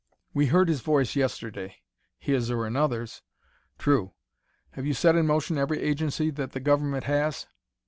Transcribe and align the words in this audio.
"We 0.33 0.47
heard 0.47 0.67
his 0.67 0.81
voice 0.81 1.15
yesterday." 1.15 1.75
"His 2.17 2.49
or 2.49 2.65
another's." 2.65 3.21
"True. 3.77 4.15
Have 4.71 4.83
you 4.87 4.95
set 4.95 5.15
in 5.15 5.27
motion 5.27 5.59
every 5.59 5.79
agency 5.79 6.31
that 6.31 6.53
the 6.53 6.59
government 6.59 7.03
has?" 7.03 7.45